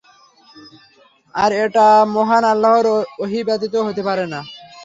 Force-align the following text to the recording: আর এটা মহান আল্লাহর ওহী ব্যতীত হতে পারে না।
আর 1.33 1.51
এটা 1.63 1.85
মহান 2.15 2.43
আল্লাহর 2.51 2.87
ওহী 3.21 3.39
ব্যতীত 3.47 3.75
হতে 3.87 4.01
পারে 4.07 4.25
না। 4.33 4.39